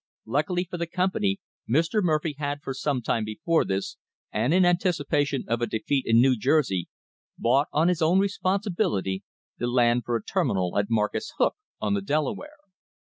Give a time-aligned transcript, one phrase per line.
[0.25, 1.39] Luckily for the company,
[1.69, 2.01] Mr.
[2.01, 3.97] Murphy had, some time before this,
[4.31, 6.89] and in anticipation of a defeat in New Jersey,
[7.37, 9.21] bought on his own responsibility
[9.59, 12.57] the land for a ter minal at Marcus Hook, on the Delaware.